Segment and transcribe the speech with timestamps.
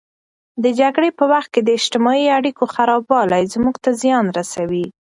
[0.63, 4.85] د جګړې په وخت کې د اجتماعي اړیکو خرابوالی زموږ ته زیان رسوي.